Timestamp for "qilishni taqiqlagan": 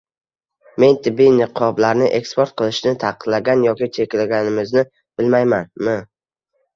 2.61-3.61